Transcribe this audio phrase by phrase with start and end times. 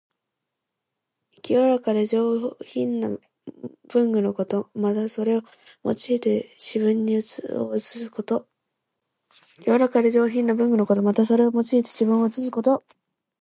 [1.43, 3.15] 清らかで上品な
[3.91, 4.71] 文具のこと。
[4.73, 5.43] また、それを
[5.85, 7.11] 用いて詩文を
[7.71, 8.49] 写すこと。